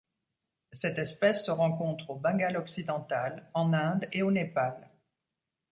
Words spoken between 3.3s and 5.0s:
en Inde et au Népal.